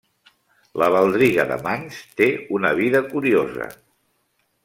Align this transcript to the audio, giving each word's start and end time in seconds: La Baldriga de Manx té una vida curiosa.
La 0.83 0.87
Baldriga 0.95 1.45
de 1.51 1.57
Manx 1.67 2.01
té 2.21 2.29
una 2.59 2.73
vida 2.81 3.05
curiosa. 3.13 3.71